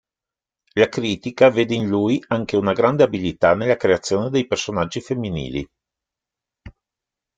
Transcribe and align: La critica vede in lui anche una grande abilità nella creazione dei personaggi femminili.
La 0.73 0.89
critica 0.89 1.51
vede 1.51 1.75
in 1.75 1.87
lui 1.87 2.19
anche 2.29 2.55
una 2.57 2.73
grande 2.73 3.03
abilità 3.03 3.53
nella 3.53 3.75
creazione 3.77 4.31
dei 4.31 4.47
personaggi 4.47 4.99
femminili. 4.99 5.69